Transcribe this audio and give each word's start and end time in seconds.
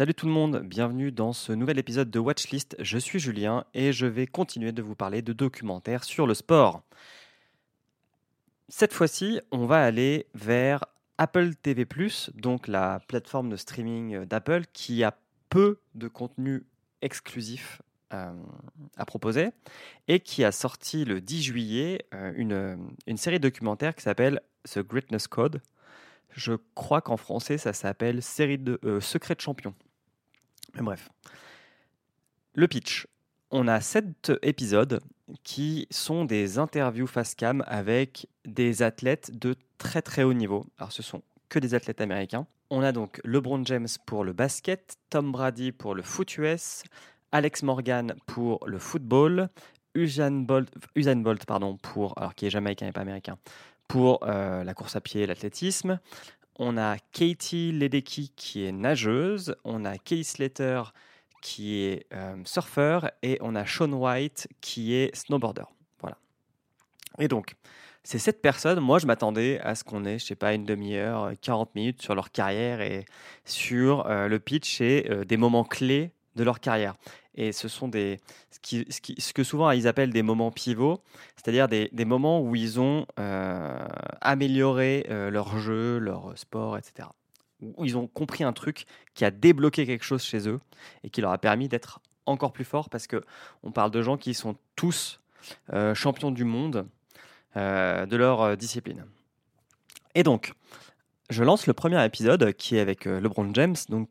Salut 0.00 0.14
tout 0.14 0.24
le 0.24 0.32
monde, 0.32 0.62
bienvenue 0.64 1.12
dans 1.12 1.34
ce 1.34 1.52
nouvel 1.52 1.78
épisode 1.78 2.10
de 2.10 2.18
Watchlist. 2.18 2.74
Je 2.78 2.96
suis 2.96 3.18
Julien 3.18 3.66
et 3.74 3.92
je 3.92 4.06
vais 4.06 4.26
continuer 4.26 4.72
de 4.72 4.80
vous 4.80 4.94
parler 4.94 5.20
de 5.20 5.34
documentaires 5.34 6.04
sur 6.04 6.26
le 6.26 6.32
sport. 6.32 6.82
Cette 8.70 8.94
fois-ci, 8.94 9.42
on 9.50 9.66
va 9.66 9.84
aller 9.84 10.26
vers 10.32 10.86
Apple 11.18 11.54
TV⁇ 11.54 11.84
donc 12.34 12.66
la 12.66 13.00
plateforme 13.08 13.50
de 13.50 13.56
streaming 13.56 14.24
d'Apple 14.24 14.62
qui 14.72 15.04
a 15.04 15.18
peu 15.50 15.80
de 15.94 16.08
contenu 16.08 16.64
exclusif 17.02 17.82
euh, 18.14 18.32
à 18.96 19.04
proposer 19.04 19.50
et 20.08 20.20
qui 20.20 20.44
a 20.44 20.50
sorti 20.50 21.04
le 21.04 21.20
10 21.20 21.42
juillet 21.42 22.06
euh, 22.14 22.32
une, 22.36 22.90
une 23.06 23.18
série 23.18 23.38
documentaire 23.38 23.94
qui 23.94 24.00
s'appelle 24.00 24.40
The 24.64 24.78
Greatness 24.78 25.28
Code. 25.28 25.60
Je 26.30 26.54
crois 26.74 27.02
qu'en 27.02 27.18
français, 27.18 27.58
ça 27.58 27.74
s'appelle 27.74 28.22
série 28.22 28.56
de 28.56 28.80
euh, 28.84 29.02
Secret 29.02 29.34
de 29.34 29.42
champion. 29.42 29.74
Bref. 30.74 31.08
Le 32.54 32.68
pitch. 32.68 33.06
On 33.50 33.66
a 33.66 33.80
sept 33.80 34.32
épisodes 34.42 35.00
qui 35.42 35.88
sont 35.90 36.24
des 36.24 36.58
interviews 36.58 37.06
face 37.06 37.34
cam 37.34 37.64
avec 37.66 38.28
des 38.44 38.82
athlètes 38.82 39.36
de 39.36 39.56
très 39.78 40.02
très 40.02 40.22
haut 40.22 40.34
niveau. 40.34 40.66
Alors 40.78 40.92
ce 40.92 41.02
sont 41.02 41.22
que 41.48 41.58
des 41.58 41.74
athlètes 41.74 42.00
américains. 42.00 42.46
On 42.70 42.82
a 42.82 42.92
donc 42.92 43.20
LeBron 43.24 43.64
James 43.64 43.88
pour 44.06 44.22
le 44.22 44.32
basket, 44.32 44.96
Tom 45.10 45.32
Brady 45.32 45.72
pour 45.72 45.94
le 45.96 46.02
foot 46.02 46.38
US, 46.38 46.84
Alex 47.32 47.64
Morgan 47.64 48.14
pour 48.26 48.64
le 48.66 48.78
football, 48.78 49.48
Usain 49.94 50.30
Bolt, 50.30 51.44
pardon, 51.46 51.76
pour, 51.76 52.14
qui 52.36 52.46
est 52.46 52.50
jamaïcain 52.50 52.86
et 52.86 52.92
pas 52.92 53.00
américain, 53.00 53.38
pour 53.88 54.20
euh, 54.22 54.62
la 54.62 54.74
course 54.74 54.94
à 54.94 55.00
pied 55.00 55.22
et 55.22 55.26
l'athlétisme. 55.26 55.98
On 56.62 56.76
a 56.76 56.98
Katie 57.12 57.72
Ledecky 57.72 58.34
qui 58.36 58.66
est 58.66 58.72
nageuse. 58.72 59.56
On 59.64 59.86
a 59.86 59.96
Kelly 59.96 60.24
Slater 60.24 60.82
qui 61.40 61.78
est 61.78 62.04
euh, 62.12 62.36
surfeur. 62.44 63.10
Et 63.22 63.38
on 63.40 63.54
a 63.54 63.64
Sean 63.64 63.90
White 63.94 64.46
qui 64.60 64.92
est 64.92 65.16
snowboarder. 65.16 65.64
Voilà. 66.00 66.18
Et 67.18 67.28
donc, 67.28 67.54
ces 68.04 68.18
sept 68.18 68.42
personnes, 68.42 68.78
moi 68.78 68.98
je 68.98 69.06
m'attendais 69.06 69.58
à 69.60 69.74
ce 69.74 69.84
qu'on 69.84 70.04
ait, 70.04 70.18
je 70.18 70.26
sais 70.26 70.34
pas, 70.34 70.52
une 70.52 70.66
demi-heure, 70.66 71.32
40 71.40 71.74
minutes 71.74 72.02
sur 72.02 72.14
leur 72.14 72.30
carrière 72.30 72.82
et 72.82 73.06
sur 73.46 74.06
euh, 74.06 74.28
le 74.28 74.38
pitch 74.38 74.82
et 74.82 75.08
des 75.24 75.38
moments 75.38 75.64
clés 75.64 76.12
de 76.36 76.44
leur 76.44 76.60
carrière. 76.60 76.94
Et 77.34 77.52
ce 77.52 77.68
sont 77.68 77.88
des, 77.88 78.18
ce, 78.50 79.32
que 79.32 79.44
souvent 79.44 79.70
ils 79.70 79.86
appellent 79.86 80.12
des 80.12 80.22
moments 80.22 80.50
pivots, 80.50 81.00
c'est-à-dire 81.36 81.68
des, 81.68 82.04
moments 82.04 82.40
où 82.40 82.56
ils 82.56 82.80
ont 82.80 83.06
euh, 83.18 83.86
amélioré 84.20 85.06
euh, 85.10 85.30
leur 85.30 85.58
jeu, 85.58 85.98
leur 85.98 86.36
sport, 86.36 86.76
etc. 86.76 87.08
Où 87.62 87.84
ils 87.84 87.96
ont 87.96 88.08
compris 88.08 88.42
un 88.42 88.52
truc 88.52 88.86
qui 89.14 89.24
a 89.24 89.30
débloqué 89.30 89.86
quelque 89.86 90.04
chose 90.04 90.22
chez 90.22 90.48
eux 90.48 90.58
et 91.04 91.10
qui 91.10 91.20
leur 91.20 91.30
a 91.30 91.38
permis 91.38 91.68
d'être 91.68 92.00
encore 92.26 92.52
plus 92.52 92.64
forts 92.64 92.90
parce 92.90 93.06
que 93.06 93.22
on 93.62 93.70
parle 93.70 93.90
de 93.90 94.02
gens 94.02 94.16
qui 94.16 94.34
sont 94.34 94.56
tous 94.76 95.20
euh, 95.72 95.94
champions 95.94 96.30
du 96.30 96.44
monde 96.44 96.86
de 97.56 98.16
leur 98.16 98.56
discipline. 98.56 99.04
Et 100.14 100.22
donc, 100.22 100.52
je 101.30 101.44
lance 101.44 101.66
le 101.66 101.72
premier 101.72 102.04
épisode 102.04 102.52
qui 102.54 102.76
est 102.76 102.80
avec 102.80 103.06
euh, 103.06 103.20
LeBron 103.20 103.50
James. 103.54 103.76
Donc, 103.88 104.08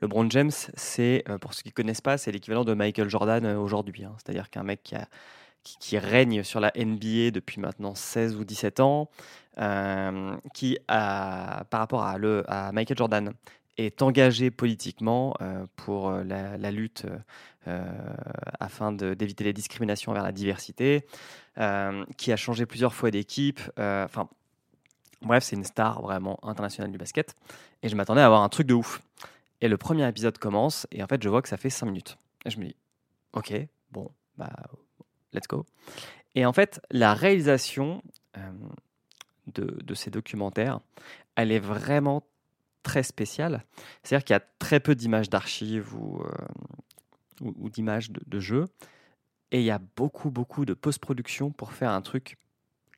LeBron 0.00 0.28
James, 0.30 0.50
c'est, 0.74 1.22
euh, 1.28 1.38
pour 1.38 1.52
ceux 1.54 1.62
qui 1.62 1.68
ne 1.68 1.74
connaissent 1.74 2.00
pas, 2.00 2.16
c'est 2.18 2.32
l'équivalent 2.32 2.64
de 2.64 2.72
Michael 2.72 3.08
Jordan 3.08 3.44
euh, 3.44 3.58
aujourd'hui. 3.58 4.04
Hein. 4.04 4.14
C'est-à-dire 4.16 4.48
qu'un 4.48 4.62
mec 4.62 4.94
qui, 5.62 5.98
règne 5.98 6.42
sur 6.42 6.60
la 6.60 6.72
NBA 6.74 7.30
depuis 7.30 7.60
maintenant 7.60 7.94
16 7.94 8.36
ou 8.36 8.44
17 8.44 8.80
ans, 8.80 9.10
qui, 10.54 10.78
par 10.88 11.66
rapport 11.70 12.02
à, 12.02 12.72
Michael 12.72 12.96
Jordan, 12.96 13.32
est 13.76 14.02
engagé 14.02 14.50
politiquement 14.50 15.36
pour 15.76 16.10
la, 16.10 16.70
lutte 16.72 17.06
afin 18.58 18.90
d'éviter 18.90 19.44
les 19.44 19.52
discriminations 19.52 20.10
envers 20.10 20.24
la 20.24 20.32
diversité, 20.32 21.06
qui 22.16 22.32
a 22.32 22.36
changé 22.36 22.66
plusieurs 22.66 22.94
fois 22.94 23.12
d'équipe. 23.12 23.60
Bref, 25.22 25.44
c'est 25.44 25.56
une 25.56 25.64
star 25.64 26.02
vraiment 26.02 26.38
internationale 26.42 26.90
du 26.90 26.98
basket. 26.98 27.34
Et 27.82 27.88
je 27.88 27.96
m'attendais 27.96 28.20
à 28.20 28.26
avoir 28.26 28.42
un 28.42 28.48
truc 28.48 28.66
de 28.66 28.74
ouf. 28.74 29.02
Et 29.60 29.68
le 29.68 29.76
premier 29.76 30.06
épisode 30.08 30.38
commence, 30.38 30.86
et 30.90 31.02
en 31.02 31.06
fait, 31.06 31.22
je 31.22 31.28
vois 31.28 31.40
que 31.40 31.48
ça 31.48 31.56
fait 31.56 31.70
5 31.70 31.86
minutes. 31.86 32.18
Et 32.44 32.50
je 32.50 32.58
me 32.58 32.66
dis, 32.66 32.76
ok, 33.32 33.54
bon, 33.92 34.10
bah, 34.36 34.50
let's 35.32 35.46
go. 35.46 35.64
Et 36.34 36.44
en 36.44 36.52
fait, 36.52 36.80
la 36.90 37.14
réalisation 37.14 38.02
euh, 38.36 38.50
de, 39.54 39.94
ces 39.94 40.10
documentaires, 40.10 40.80
elle 41.36 41.52
est 41.52 41.60
vraiment 41.60 42.24
très 42.82 43.04
spéciale. 43.04 43.64
C'est-à-dire 44.02 44.24
qu'il 44.24 44.34
y 44.34 44.36
a 44.36 44.42
très 44.58 44.80
peu 44.80 44.96
d'images 44.96 45.30
d'archives 45.30 45.94
ou, 45.94 46.22
euh, 46.22 47.52
d'images 47.70 48.10
de, 48.10 48.20
de 48.26 48.40
jeux. 48.40 48.66
Et 49.52 49.60
il 49.60 49.64
y 49.64 49.70
a 49.70 49.80
beaucoup, 49.96 50.30
beaucoup 50.30 50.64
de 50.64 50.74
post-production 50.74 51.52
pour 51.52 51.72
faire 51.72 51.90
un 51.90 52.00
truc 52.00 52.36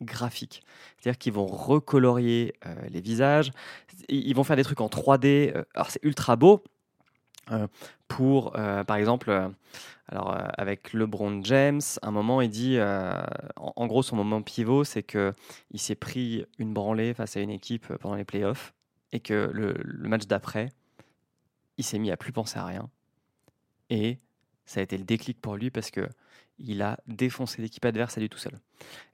graphique. 0.04 0.62
C'est-à-dire 0.98 1.19
qu'ils 1.19 1.32
vont 1.32 1.47
recolorier 1.47 2.54
euh, 2.66 2.75
les 2.88 3.00
visages, 3.00 3.50
ils 4.09 4.34
vont 4.34 4.44
faire 4.44 4.56
des 4.56 4.65
trucs 4.65 4.81
en 4.81 4.88
3D. 4.88 5.54
Euh, 5.54 5.65
alors 5.75 5.91
c'est 5.91 6.03
ultra 6.03 6.37
beau. 6.37 6.62
Euh, 7.50 7.66
pour, 8.09 8.53
par 8.53 8.97
exemple, 8.97 9.50
alors 10.06 10.37
avec 10.56 10.92
LeBron 10.92 11.42
James, 11.42 11.81
un 12.03 12.10
moment 12.12 12.41
il 12.41 12.48
dit, 12.48 12.78
en, 13.56 13.87
gros 13.87 14.04
son 14.04 14.15
moment 14.15 14.41
pivot, 14.41 14.84
c'est 14.84 15.03
que 15.03 15.32
il 15.72 15.81
s'est 15.81 15.97
pris 15.97 16.47
une 16.59 16.72
branlée 16.72 17.12
face 17.12 17.36
à 17.36 17.41
une 17.41 17.50
équipe 17.50 17.92
pendant 17.97 18.15
les 18.15 18.25
playoffs 18.25 18.72
et 19.10 19.19
que 19.19 19.50
le, 19.53 19.75
le 19.82 20.09
match 20.09 20.26
d'après, 20.26 20.69
il 21.76 21.82
s'est 21.82 21.98
mis 21.98 22.12
à 22.12 22.16
plus 22.16 22.31
penser 22.31 22.59
à 22.59 22.66
rien 22.66 22.88
et 23.91 24.19
ça 24.66 24.80
a 24.80 24.82
été 24.82 24.97
le 24.97 25.04
déclic 25.04 25.41
pour 25.41 25.56
lui 25.56 25.70
parce 25.70 25.91
que 25.91 26.08
il 26.58 26.82
a 26.82 26.98
défoncé 27.06 27.60
l'équipe 27.62 27.84
adverse 27.84 28.16
à 28.16 28.20
lui 28.20 28.28
tout 28.28 28.38
seul. 28.38 28.54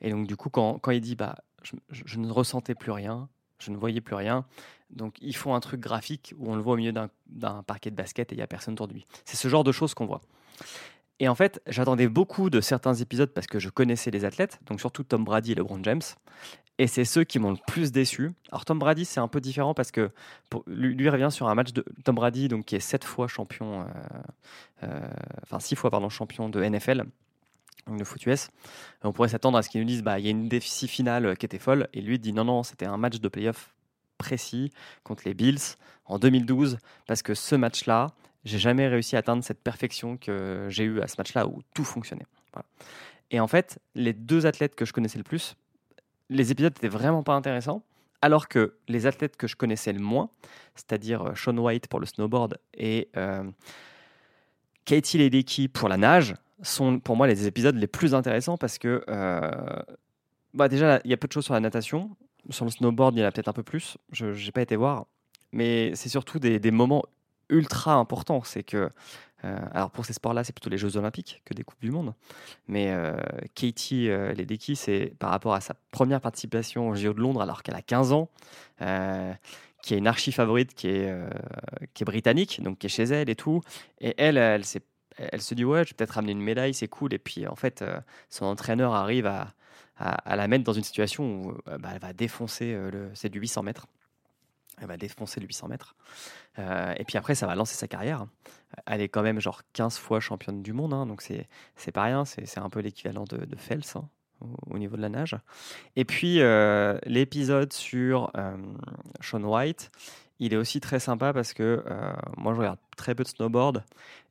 Et 0.03 0.11
donc, 0.11 0.27
du 0.27 0.37
coup, 0.37 0.51
quand, 0.51 0.79
quand 0.79 0.91
il 0.91 1.01
dit 1.01 1.17
bah, 1.17 1.37
je, 1.63 2.19
ne 2.19 2.31
ressentais 2.31 2.75
plus 2.75 2.93
rien, 2.93 3.29
je 3.59 3.71
ne 3.71 3.77
voyais 3.77 4.01
plus 4.01 4.15
rien, 4.15 4.45
donc 4.91 5.17
ils 5.21 5.37
font 5.37 5.55
un 5.55 5.61
truc 5.61 5.81
graphique 5.81 6.35
où 6.39 6.51
on 6.51 6.55
le 6.55 6.63
voit 6.63 6.75
au 6.75 6.77
milieu 6.77 6.93
d'un 6.93 7.63
parquet 7.63 7.91
de 7.91 7.97
basket 7.97 8.33
et 8.33 8.35
il 8.35 8.39
n'y 8.39 8.43
a 8.43 8.47
personne 8.47 8.75
autour 8.75 8.89
de 8.89 8.95
lui. 8.95 9.07
C'est 9.25 9.37
ce 9.37 9.49
genre 9.49 9.65
de 9.65 9.73
choses 9.73 9.95
qu'on 9.95 10.07
voit. 10.07 10.21
Et 11.19 11.29
en 11.29 11.35
fait, 11.35 11.61
j'attendais 11.67 12.09
beaucoup 12.09 12.49
de 12.49 12.63
certains 12.63 12.95
épisodes 12.95 13.31
parce 13.31 13.47
que 13.47 13.59
je 13.59 13.69
connaissais 13.69 14.11
les 14.11 14.25
athlètes, 14.25 14.59
donc 14.67 14.81
surtout 14.81 15.05
Tom 15.05 15.25
Brady 15.25 15.53
et 15.53 15.55
LeBron 15.55 15.83
James. 15.85 16.01
Et 16.81 16.87
c'est 16.87 17.05
ceux 17.05 17.25
qui 17.25 17.39
m'ont 17.39 17.51
le 17.51 17.59
plus 17.67 17.93
déçu. 17.93 18.33
Alors 18.51 18.65
Tom 18.65 18.79
Brady, 18.79 19.05
c'est 19.05 19.21
un 19.21 19.29
peu 19.29 19.43
différent 19.43 19.75
parce 19.75 19.91
que 19.91 20.11
lui, 20.67 21.11
revient 21.11 21.29
sur 21.31 21.47
un 21.47 21.55
match 21.55 21.75
de 21.75 21.85
Tom 22.05 22.15
Brady, 22.15 22.49
donc 22.49 22.65
qui 22.65 22.75
est 22.75 22.81
sept 22.81 23.05
fois 23.05 23.29
champion, 23.29 23.83
euh, 23.83 23.85
euh, 24.85 25.01
enfin 25.43 25.61
six 25.61 25.77
fois 25.77 25.91
pardon 25.91 26.09
champion 26.09 26.49
de 26.49 26.65
NFL 26.65 27.05
de 27.87 28.03
foot 28.03 28.25
US. 28.25 28.49
On 29.03 29.13
pourrait 29.13 29.29
s'attendre 29.29 29.59
à 29.59 29.63
ce 29.63 29.69
qu'ils 29.69 29.83
nous 29.83 29.87
disent 29.87 30.03
bah 30.03 30.19
il 30.19 30.25
y 30.25 30.29
a 30.29 30.31
une 30.31 30.49
déficit 30.49 30.89
finale 30.89 31.37
qui 31.37 31.45
était 31.45 31.59
folle 31.59 31.87
et 31.93 32.01
lui 32.01 32.19
dit 32.19 32.33
non 32.33 32.47
non 32.47 32.63
c'était 32.63 32.87
un 32.87 32.97
match 32.97 33.21
de 33.21 33.29
playoff 33.29 33.75
précis 34.17 34.73
contre 35.05 35.25
les 35.27 35.35
Bills 35.35 35.77
en 36.07 36.19
2012 36.19 36.79
parce 37.07 37.21
que 37.21 37.35
ce 37.35 37.57
match-là 37.57 38.07
j'ai 38.47 38.59
jamais 38.59 38.89
réussi 38.89 39.17
à 39.17 39.19
atteindre 39.19 39.45
cette 39.45 39.63
perfection 39.63 40.17
que 40.17 40.69
j'ai 40.71 40.85
eu 40.85 41.03
à 41.03 41.09
ce 41.09 41.17
match-là 41.19 41.47
où 41.47 41.61
tout 41.75 41.85
fonctionnait. 41.85 42.27
Et 43.31 43.39
en 43.39 43.49
fait 43.49 43.79
les 43.95 44.15
deux 44.15 44.47
athlètes 44.47 44.75
que 44.75 44.87
je 44.87 44.95
connaissais 44.95 45.19
le 45.19 45.25
plus, 45.25 45.57
les 46.31 46.51
épisodes 46.51 46.73
étaient 46.75 46.89
vraiment 46.89 47.23
pas 47.23 47.35
intéressants. 47.35 47.83
Alors 48.23 48.49
que 48.49 48.75
les 48.89 49.07
athlètes 49.07 49.37
que 49.37 49.47
je 49.47 49.57
connaissais 49.57 49.93
le 49.93 50.01
moins, 50.01 50.31
c'est-à-dire 50.75 51.23
euh, 51.23 51.35
Sean 51.35 51.57
White 51.57 51.89
pour 51.89 52.01
le 52.01 52.07
snowboard 52.07 52.59
et 52.75 53.09
euh, 53.17 53.45
Katie 54.85 55.19
Ledecky 55.19 55.69
pour 55.69 55.89
la 55.89 55.97
nage, 55.97 56.35
sont 56.63 57.01
pour 57.01 57.17
moi 57.17 57.27
les 57.27 57.47
épisodes 57.47 57.77
les 57.77 57.87
plus 57.87 58.15
intéressants 58.15 58.59
parce 58.59 58.77
que 58.77 59.03
euh, 59.09 59.51
bah 60.53 60.69
déjà 60.69 61.01
il 61.05 61.11
y 61.11 61.15
a 61.15 61.17
peu 61.17 61.27
de 61.27 61.33
choses 61.33 61.47
sur 61.47 61.55
la 61.55 61.61
natation. 61.61 62.17
Sur 62.51 62.65
le 62.67 62.71
snowboard, 62.71 63.17
il 63.17 63.21
y 63.21 63.25
en 63.25 63.27
a 63.27 63.33
peut-être 63.33 63.49
un 63.49 63.55
peu 63.55 63.63
plus. 63.63 63.97
Je 64.13 64.27
n'ai 64.27 64.53
pas 64.53 64.63
été 64.63 64.77
voir. 64.77 65.07
Mais 65.53 65.95
c'est 65.95 66.09
surtout 66.09 66.39
des, 66.39 66.59
des, 66.59 66.71
moments 66.71 67.05
ultra 67.49 67.95
importants. 67.95 68.43
C'est 68.45 68.63
que, 68.63 68.91
alors 69.43 69.91
pour 69.91 70.05
ces 70.05 70.13
sports-là, 70.13 70.45
c'est 70.45 70.53
plutôt 70.53 70.71
les 70.71 70.79
Jeux 70.79 70.97
Olympiques 70.97 71.43
que 71.45 71.55
des 71.55 71.63
Coupes 71.63 71.81
du 71.81 71.91
Monde. 71.91 72.15
Mais 72.69 72.91
euh, 72.91 73.17
Katie 73.55 74.11
euh, 74.11 74.33
Ledecky, 74.35 74.77
c'est 74.77 75.15
par 75.19 75.31
rapport 75.31 75.55
à 75.55 75.61
sa 75.61 75.75
première 75.91 76.21
participation 76.21 76.89
au 76.89 76.95
JO 76.95 77.13
de 77.13 77.21
Londres 77.21 77.41
alors 77.41 77.63
qu'elle 77.63 77.77
a 77.77 77.83
15 77.83 78.13
ans, 78.13 78.29
qui 79.83 79.95
est 79.95 79.99
une 79.99 80.07
archi 80.07 80.33
favorite 80.33 80.75
qui 80.75 80.89
est, 80.89 82.05
britannique, 82.05 82.63
donc 82.63 82.79
qui 82.79 82.87
est 82.87 82.91
chez 82.91 83.05
elle 83.05 83.31
et 83.31 83.37
tout. 83.37 83.61
Et 84.01 84.15
elle, 84.19 84.63
elle 85.21 85.43
se 85.43 85.55
dit 85.55 85.65
ouais, 85.65 85.85
je 85.85 85.91
vais 85.91 85.95
peut-être 85.95 86.13
ramener 86.13 86.33
une 86.33 86.43
médaille, 86.43 86.75
c'est 86.75 86.89
cool. 86.89 87.15
Et 87.15 87.19
puis 87.19 87.47
en 87.47 87.57
fait, 87.57 87.83
euh, 87.83 88.01
son 88.29 88.47
entraîneur 88.47 88.95
arrive 88.95 89.27
à, 89.27 89.55
la 90.35 90.49
mettre 90.49 90.65
dans 90.65 90.73
une 90.73 90.85
situation 90.85 91.25
où 91.25 91.51
euh, 91.69 91.77
bah, 91.77 91.91
elle 91.93 92.01
va 92.01 92.15
défoncer 92.15 92.73
euh, 92.73 92.91
le, 92.91 93.11
c'est 93.13 93.29
du 93.29 93.39
800 93.39 93.63
mètres. 93.65 93.87
Elle 94.81 94.87
va 94.87 94.97
défoncer 94.97 95.41
le 95.41 95.47
800 95.47 95.69
mètres. 95.69 95.95
et 96.59 97.05
puis 97.07 97.19
après, 97.19 97.35
ça 97.35 97.47
va 97.47 97.55
lancer 97.55 97.75
sa 97.75 97.87
carrière. 97.87 98.27
Elle 98.87 99.01
est 99.01 99.09
quand 99.09 99.23
même 99.23 99.41
genre 99.41 99.63
15 99.73 99.99
fois 99.99 100.21
championne 100.21 100.63
du 100.63 100.73
monde, 100.73 100.95
hein, 100.95 101.07
donc 101.07 101.23
c'est, 101.23 101.49
c'est 101.77 101.93
pas 101.93 102.05
rien. 102.05 102.25
C'est, 102.25 102.47
c'est 102.47 102.61
un 102.61 102.71
peu 102.71 102.81
l'équivalent 102.81 103.25
de, 103.25 103.45
de 103.45 103.57
Fels 103.57 103.83
hein, 103.97 104.09
au, 104.71 104.79
niveau 104.79 104.97
de 104.97 105.03
la 105.03 105.09
nage. 105.09 105.37
Et 105.97 106.05
puis 106.05 106.41
l'épisode 107.07 107.73
sur 107.73 108.33
Sean 109.21 109.43
White, 109.43 109.91
il 110.39 110.55
est 110.55 110.57
aussi 110.57 110.81
très 110.81 110.99
sympa 110.99 111.33
parce 111.33 111.53
que 111.53 111.85
moi, 112.37 112.55
je 112.55 112.59
regarde 112.59 112.79
très 112.97 113.15
peu 113.15 113.23
de 113.23 113.29
snowboard. 113.29 113.85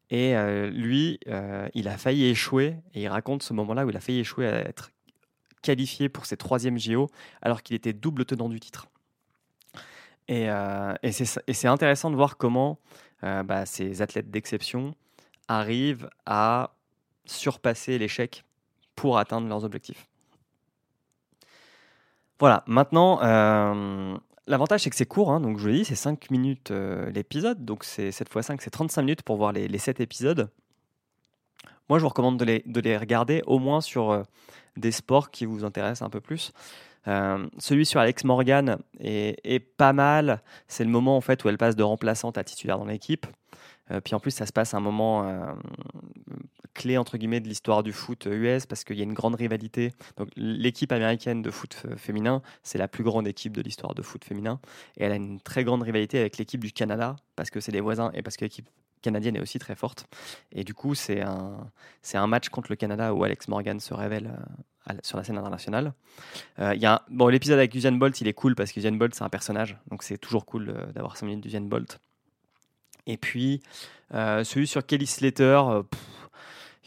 Et 0.09 0.33
lui, 0.71 1.19
il 1.73 1.87
a 1.87 1.97
failli 1.97 2.25
échouer. 2.25 2.75
Et 2.93 3.03
il 3.03 3.07
raconte 3.07 3.43
ce 3.43 3.53
moment-là 3.53 3.85
où 3.85 3.89
il 3.89 3.97
a 3.97 3.99
failli 3.99 4.19
échouer 4.19 4.47
à 4.47 4.67
être 4.67 4.91
qualifié 5.61 6.09
pour 6.09 6.25
ses 6.25 6.37
troisième 6.37 6.77
JO 6.77 7.09
alors 7.41 7.63
qu'il 7.63 7.75
était 7.75 7.93
double 7.93 8.25
tenant 8.25 8.49
du 8.49 8.59
titre. 8.59 8.87
Et, 10.29 10.47
et 11.03 11.11
c'est 11.11 11.67
intéressant 11.67 12.09
de 12.09 12.15
voir 12.15 12.37
comment 12.37 12.77
bah, 13.21 13.65
ces 13.65 14.01
athlètes 14.01 14.29
d'exception 14.29 14.93
arrivent 15.47 16.09
à 16.25 16.71
surpasser 17.25 17.97
l'échec 17.97 18.45
pour 18.95 19.17
atteindre 19.17 19.47
leurs 19.47 19.65
objectifs. 19.65 20.07
Voilà, 22.39 22.63
maintenant, 22.67 23.21
euh, 23.21 24.17
l'avantage 24.47 24.81
c'est 24.81 24.89
que 24.89 24.95
c'est 24.95 25.05
court, 25.05 25.31
hein, 25.31 25.41
donc 25.41 25.57
je 25.57 25.63
vous 25.63 25.67
l'ai 25.69 25.79
dit, 25.79 25.85
c'est 25.85 25.95
5 25.95 26.31
minutes 26.31 26.71
euh, 26.71 27.09
l'épisode, 27.11 27.65
donc 27.65 27.83
c'est 27.83 28.11
7 28.11 28.29
fois 28.29 28.43
5, 28.43 28.61
c'est 28.61 28.69
35 28.69 29.01
minutes 29.01 29.23
pour 29.23 29.35
voir 29.35 29.51
les, 29.51 29.67
les 29.67 29.77
7 29.77 29.99
épisodes. 29.99 30.49
Moi, 31.89 31.97
je 31.97 32.03
vous 32.03 32.09
recommande 32.09 32.37
de 32.37 32.45
les, 32.45 32.63
de 32.65 32.79
les 32.79 32.97
regarder 32.97 33.41
au 33.47 33.59
moins 33.59 33.81
sur 33.81 34.11
euh, 34.11 34.23
des 34.77 34.91
sports 34.91 35.31
qui 35.31 35.45
vous 35.45 35.65
intéressent 35.65 36.05
un 36.05 36.09
peu 36.09 36.21
plus. 36.21 36.53
Celui 37.05 37.85
sur 37.85 37.99
Alex 37.99 38.23
Morgan 38.23 38.77
est, 38.99 39.59
pas 39.59 39.93
mal. 39.93 40.41
C'est 40.67 40.83
le 40.83 40.89
moment 40.89 41.17
en 41.17 41.21
fait 41.21 41.43
où 41.43 41.49
elle 41.49 41.57
passe 41.57 41.75
de 41.75 41.83
remplaçante 41.83 42.37
à 42.37 42.43
titulaire 42.43 42.77
dans 42.77 42.85
l'équipe. 42.85 43.25
Euh, 43.91 44.01
puis 44.01 44.15
en 44.15 44.19
plus, 44.19 44.31
ça 44.31 44.45
se 44.45 44.53
passe 44.53 44.73
un 44.73 44.79
moment 44.79 45.27
euh, 45.27 45.51
clé 46.73 46.97
entre 46.97 47.17
guillemets 47.17 47.39
de 47.39 47.47
l'histoire 47.47 47.83
du 47.83 47.91
foot 47.91 48.27
US 48.29 48.65
parce 48.65 48.83
qu'il 48.83 48.97
y 48.97 49.01
a 49.01 49.03
une 49.03 49.13
grande 49.13 49.35
rivalité. 49.35 49.93
Donc 50.17 50.29
l'équipe 50.35 50.91
américaine 50.91 51.41
de 51.41 51.51
foot 51.51 51.75
féminin, 51.97 52.41
c'est 52.63 52.77
la 52.77 52.87
plus 52.87 53.03
grande 53.03 53.27
équipe 53.27 53.53
de 53.53 53.61
l'histoire 53.61 53.95
de 53.95 54.01
foot 54.01 54.23
féminin 54.23 54.59
et 54.97 55.03
elle 55.05 55.11
a 55.11 55.15
une 55.15 55.39
très 55.39 55.63
grande 55.63 55.81
rivalité 55.81 56.19
avec 56.19 56.37
l'équipe 56.37 56.63
du 56.63 56.71
Canada 56.71 57.15
parce 57.35 57.49
que 57.49 57.59
c'est 57.59 57.71
des 57.71 57.81
voisins 57.81 58.11
et 58.13 58.21
parce 58.21 58.37
que 58.37 58.45
l'équipe 58.45 58.69
canadienne 59.01 59.35
est 59.35 59.41
aussi 59.41 59.59
très 59.59 59.75
forte. 59.75 60.05
Et 60.51 60.63
du 60.63 60.73
coup, 60.73 60.93
c'est 60.95 61.21
un, 61.21 61.71
c'est 62.01 62.17
un 62.17 62.27
match 62.27 62.49
contre 62.49 62.69
le 62.69 62.75
Canada 62.75 63.13
où 63.13 63.23
Alex 63.23 63.47
Morgan 63.47 63.79
se 63.79 63.93
révèle 63.93 64.27
euh, 64.27 64.45
sur 65.03 65.17
la 65.17 65.23
scène 65.23 65.37
internationale. 65.37 65.93
Il 66.59 66.79
y 66.81 66.85
a 66.85 67.03
l'épisode 67.29 67.57
avec 67.57 67.73
Usain 67.75 67.91
Bolt, 67.91 68.19
il 68.21 68.27
est 68.27 68.33
cool 68.33 68.55
parce 68.55 68.71
que 68.71 68.79
Usain 68.79 68.91
Bolt, 68.91 69.15
c'est 69.15 69.23
un 69.23 69.29
personnage. 69.29 69.77
Donc 69.89 70.03
c'est 70.03 70.17
toujours 70.17 70.45
cool 70.45 70.73
d'avoir 70.93 71.17
5 71.17 71.25
minutes 71.25 71.43
d'Usain 71.43 71.61
Bolt. 71.61 71.99
Et 73.09 73.17
puis, 73.17 73.61
euh, 74.13 74.43
celui 74.43 74.67
sur 74.67 74.85
Kelly 74.85 75.07
Slater, 75.07 75.61
euh, 75.67 75.83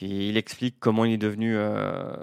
il 0.01 0.37
explique 0.37 0.77
comment 0.79 1.05
il 1.05 1.13
est 1.13 1.19
devenu 1.19 1.57
euh, 1.57 2.15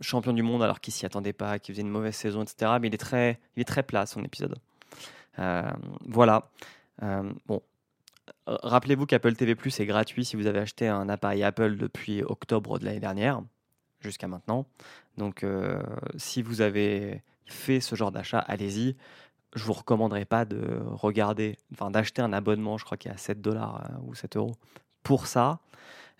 champion 0.00 0.32
du 0.32 0.42
monde 0.42 0.62
alors 0.62 0.80
qu'il 0.80 0.94
s'y 0.94 1.04
attendait 1.04 1.34
pas, 1.34 1.58
qu'il 1.58 1.74
faisait 1.74 1.82
une 1.82 1.90
mauvaise 1.90 2.14
saison, 2.14 2.42
etc. 2.42 2.72
Mais 2.80 2.88
il 2.88 2.94
est 2.94 2.98
très, 2.98 3.82
plat 3.82 4.06
son 4.06 4.24
épisode. 4.24 4.56
voilà. 6.06 6.48
rappelez-vous 8.46 9.06
qu'Apple 9.06 9.34
TV 9.34 9.54
Plus 9.54 9.78
est 9.78 9.86
gratuit 9.86 10.24
si 10.24 10.36
vous 10.36 10.46
avez 10.46 10.60
acheté 10.60 10.88
un 10.88 11.08
appareil 11.10 11.42
Apple 11.42 11.76
depuis 11.76 12.22
octobre 12.22 12.78
de 12.78 12.86
l'année 12.86 13.00
dernière 13.00 13.42
jusqu'à 14.04 14.28
maintenant. 14.28 14.66
Donc, 15.18 15.44
si 16.16 16.42
vous 16.42 16.60
avez 16.60 17.22
fait 17.46 17.80
ce 17.80 17.94
genre 17.94 18.12
d'achat, 18.12 18.38
allez-y 18.38 18.96
je 19.54 19.64
vous 19.64 19.72
recommanderais 19.72 20.24
pas 20.24 20.44
de 20.44 20.80
regarder, 20.86 21.56
enfin 21.72 21.90
d'acheter 21.90 22.22
un 22.22 22.32
abonnement, 22.32 22.78
je 22.78 22.84
crois 22.84 22.96
qu'il 22.96 23.10
y 23.10 23.14
a 23.14 23.18
7 23.18 23.40
dollars 23.40 23.88
euh, 23.90 23.94
ou 24.06 24.14
7 24.14 24.36
euros 24.36 24.56
pour 25.02 25.26
ça. 25.26 25.60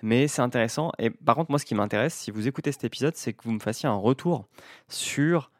Mais 0.03 0.29
c'est 0.29 0.43
intéressant. 0.43 0.93
Et 0.99 1.11
par 1.11 1.35
contre, 1.35 1.51
moi, 1.51 1.59
ce 1.59 1.65
qui 1.65 1.75
m'intéresse, 1.75 2.15
si 2.15 2.31
vous 2.31 2.47
écoutez 2.47 2.73
cet 2.73 2.85
épisode, 2.85 3.17
c'est 3.17 3.33
que 3.33 3.45
vous 3.45 3.53
me 3.53 3.59
fassiez 3.59 3.89
un 3.89 3.95
retour 3.95 4.47
sur 4.89 5.51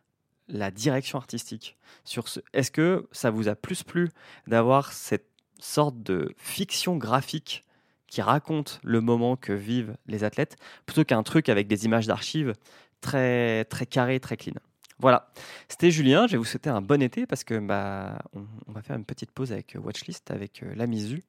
la 0.49 0.71
direction 0.71 1.19
artistique. 1.19 1.79
Sur 2.05 2.29
ce, 2.29 2.41
est-ce 2.53 2.71
que 2.71 3.09
ça 3.11 3.31
vous 3.31 3.49
a 3.49 3.55
plus 3.55 3.83
plu 3.83 4.11
d'avoir 4.47 4.93
cette 4.93 5.27
sorte 5.59 6.03
de 6.03 6.35
fiction 6.37 6.97
graphique 6.97 7.65
qui 8.15 8.23
raconte 8.23 8.79
le 8.85 9.01
moment 9.01 9.35
que 9.35 9.53
vivent 9.53 9.97
les 10.07 10.23
athlètes, 10.23 10.57
plutôt 10.87 11.05
qu'un 11.05 11.25
truc 11.25 11.49
avec 11.49 11.67
des 11.67 11.85
images 11.85 12.07
d'archives 12.07 12.53
très 13.01 13.65
très 13.65 13.87
carré, 13.87 14.21
très 14.21 14.37
clean. 14.37 14.55
Voilà, 15.01 15.33
c'était 15.69 15.91
Julien. 15.91 16.29
Je 16.29 16.33
vais 16.33 16.39
vous 16.39 16.45
souhaiter 16.45 16.71
un 16.71 16.81
bon 16.81 17.03
été 17.03 17.27
parce 17.27 17.43
que 17.43 17.59
bah, 17.59 18.21
on, 18.33 18.73
va 18.73 18.83
faire 18.83 18.95
une 18.95 19.05
petite 19.05 19.33
pause 19.33 19.51
avec 19.51 19.75
euh, 19.75 19.81
Watchlist, 19.81 20.31
avec 20.31 20.63
euh, 20.63 20.73
la 20.77 20.87
Misu. 20.87 21.25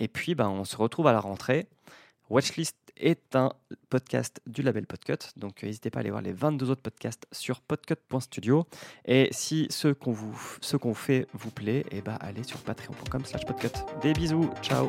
Et 0.00 0.08
puis, 0.08 0.34
bah, 0.34 0.48
on 0.48 0.64
se 0.64 0.78
retrouve 0.78 1.06
à 1.06 1.12
la 1.12 1.20
rentrée. 1.20 1.66
Watchlist 2.30 2.78
est 2.96 3.36
un 3.36 3.52
podcast 3.90 4.40
du 4.46 4.62
label 4.62 4.86
Podcut. 4.86 5.18
Donc, 5.36 5.62
euh, 5.62 5.66
n'hésitez 5.66 5.90
pas 5.90 5.98
à 5.98 6.00
aller 6.00 6.10
voir 6.10 6.22
les 6.22 6.32
22 6.32 6.70
autres 6.70 6.80
podcasts 6.80 7.26
sur 7.30 7.60
podcut.studio. 7.60 8.64
Et 9.04 9.28
si 9.32 9.66
ce 9.68 9.88
qu'on 9.88 10.12
vous, 10.12 10.34
fait 10.94 11.26
vous 11.34 11.50
plaît, 11.50 11.80
et 11.90 11.98
eh 11.98 12.00
bah, 12.00 12.16
allez 12.20 12.42
sur 12.42 12.60
patreon.com/podcut. 12.60 14.00
Des 14.00 14.14
bisous, 14.14 14.48
ciao. 14.62 14.88